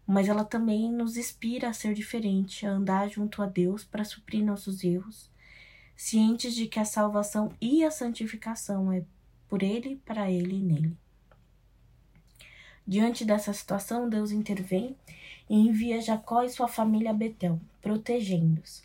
[0.06, 4.44] mas ela também nos inspira a ser diferente, a andar junto a Deus para suprir
[4.44, 5.31] nossos erros
[6.04, 9.04] cientes de que a salvação e a santificação é
[9.48, 10.98] por ele, para ele e nele.
[12.88, 14.96] Diante dessa situação, Deus intervém
[15.48, 18.84] e envia Jacó e sua família a Betel, protegendo-os,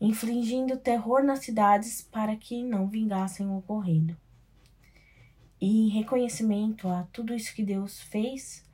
[0.00, 4.16] infligindo terror nas cidades para que não vingassem o ocorrido.
[5.60, 8.64] E em reconhecimento a tudo isso que Deus fez,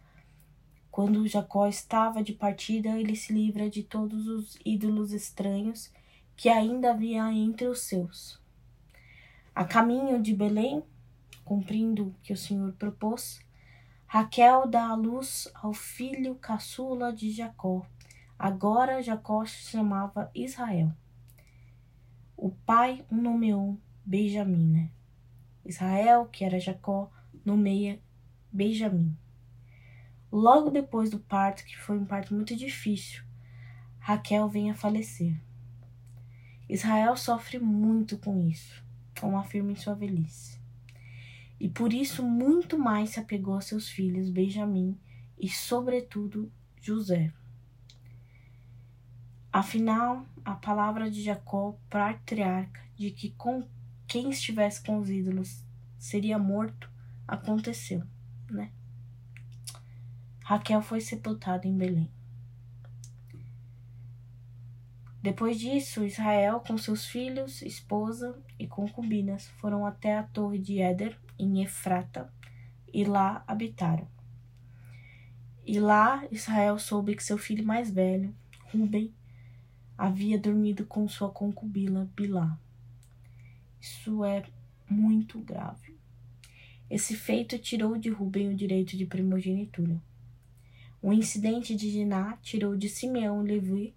[0.93, 5.91] quando Jacó estava de partida, ele se livra de todos os ídolos estranhos
[6.37, 8.41] que ainda havia entre os seus.
[9.55, 10.83] A caminho de Belém,
[11.45, 13.41] cumprindo o que o Senhor propôs,
[14.07, 17.85] Raquel dá à luz ao filho caçula de Jacó.
[18.39, 20.93] Agora Jacó se chamava Israel.
[22.37, 24.91] O pai o nomeou Benjamim, né?
[25.65, 27.11] Israel, que era Jacó,
[27.45, 28.01] nomeia
[28.53, 29.17] Benjamim.
[30.31, 33.23] Logo depois do parto, que foi um parto muito difícil,
[33.99, 35.41] Raquel vem a falecer.
[36.69, 38.83] Israel sofre muito com isso,
[39.21, 40.59] como afirma em sua velhice.
[41.61, 44.99] E por isso muito mais se apegou a seus filhos Benjamim
[45.39, 46.51] e, sobretudo,
[46.81, 47.33] José.
[49.53, 53.67] Afinal, a palavra de Jacó, patriarca, de que com
[54.07, 55.65] quem estivesse com os ídolos
[55.99, 56.91] seria morto,
[57.27, 58.03] aconteceu,
[58.51, 58.71] né?
[60.45, 62.11] Raquel foi sepultada em Belém.
[65.25, 71.19] Depois disso, Israel, com seus filhos, esposa e concubinas, foram até a torre de Éder,
[71.39, 72.31] em Efrata,
[72.93, 74.07] e lá habitaram.
[75.67, 78.35] E lá Israel soube que seu filho mais velho,
[78.71, 79.15] Ruben,
[79.97, 82.59] havia dormido com sua concubina Bilá.
[83.81, 84.45] Isso é
[84.91, 85.97] muito grave.
[86.91, 89.99] Esse feito tirou de Ruben o direito de primogenitura.
[91.01, 93.95] O incidente de Diná tirou de Simeão Levi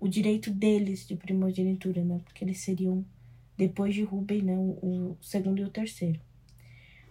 [0.00, 2.20] o direito deles de primogenitura, né?
[2.24, 3.04] Porque eles seriam,
[3.56, 4.56] depois de Rubem, né?
[4.56, 6.20] O, o segundo e o terceiro.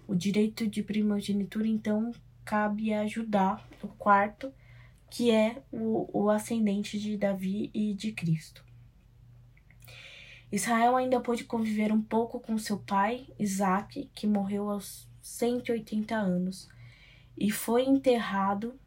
[0.08, 2.12] O direito de primogenitura, então,
[2.46, 4.54] cabe a Judá, o quarto,
[5.10, 8.64] que é o, o ascendente de Davi e de Cristo.
[10.52, 16.70] Israel ainda pôde conviver um pouco com seu pai, Isaac, que morreu aos 180 anos,
[17.38, 18.80] e foi enterrado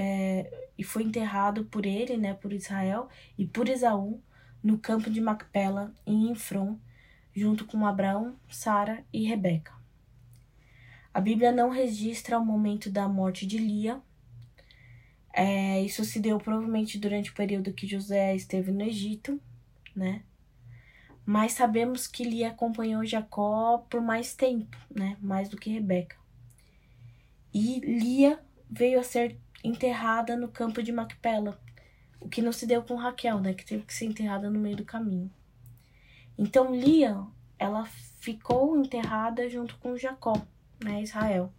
[0.00, 4.22] é, e foi enterrado por ele, né, por Israel e por Esaú
[4.62, 6.78] no campo de Macpela em Infron,
[7.34, 9.72] junto com Abraão, Sara e Rebeca.
[11.12, 14.00] A Bíblia não registra o momento da morte de Lia.
[15.32, 19.40] É, isso se deu provavelmente durante o período que José esteve no Egito,
[19.96, 20.22] né?
[21.26, 25.16] Mas sabemos que Lia acompanhou Jacó por mais tempo, né?
[25.20, 26.16] Mais do que Rebeca.
[27.52, 28.38] E Lia
[28.70, 29.36] veio a ser
[29.68, 31.60] enterrada no campo de Macpela,
[32.20, 33.54] o que não se deu com Raquel, né?
[33.54, 35.30] Que teve que ser enterrada no meio do caminho.
[36.36, 37.24] Então Lia,
[37.58, 37.84] ela
[38.20, 40.34] ficou enterrada junto com Jacó,
[40.82, 41.02] né?
[41.02, 41.52] Israel.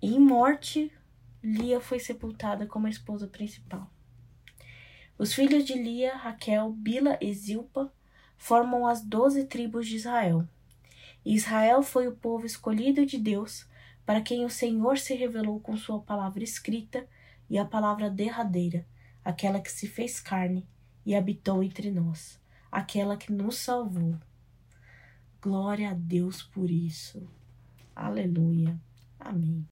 [0.00, 0.92] E em morte,
[1.42, 3.90] Lia foi sepultada como a esposa principal.
[5.18, 7.92] Os filhos de Lia, Raquel, Bila e Zilpa
[8.36, 10.46] formam as doze tribos de Israel.
[11.24, 13.66] Israel foi o povo escolhido de Deus,
[14.06, 17.06] para quem o Senhor se revelou com sua palavra escrita
[17.50, 18.86] e a palavra derradeira,
[19.24, 20.64] aquela que se fez carne
[21.04, 22.40] e habitou entre nós,
[22.70, 24.16] aquela que nos salvou.
[25.42, 27.28] Glória a Deus por isso.
[27.94, 28.80] Aleluia.
[29.18, 29.66] Amém.